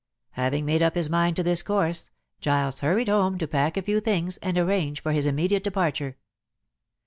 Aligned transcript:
Having 0.31 0.65
made 0.65 0.81
up 0.81 0.95
his 0.95 1.11
mind 1.11 1.35
to 1.35 1.43
this 1.43 1.61
course, 1.61 2.09
Giles 2.39 2.79
hurried 2.79 3.07
home 3.07 3.37
to 3.37 3.47
pack 3.47 3.77
a 3.77 3.83
few 3.83 3.99
things 3.99 4.37
and 4.37 4.57
arrange 4.57 4.99
for 4.99 5.11
his 5.11 5.27
immediate 5.27 5.63
departure. 5.63 6.17